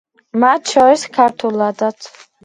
მათ 0.43 0.71
შორის 0.75 1.03
ქართულადაც. 1.17 2.09